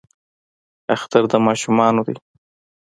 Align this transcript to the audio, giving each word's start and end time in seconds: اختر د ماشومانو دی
اختر 0.95 1.23
د 1.31 1.33
ماشومانو 1.45 2.01
دی 2.07 2.15